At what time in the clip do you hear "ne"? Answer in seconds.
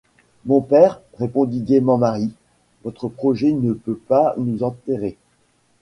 3.53-3.71